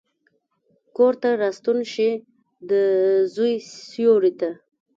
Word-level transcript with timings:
کورته 0.95 1.29
راستون 1.41 1.79
شي، 1.91 2.09
دزوی 2.69 3.53
سیورې 3.91 4.31
ته، 4.39 4.49